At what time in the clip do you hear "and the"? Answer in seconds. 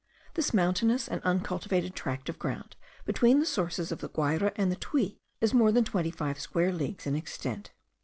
4.55-4.75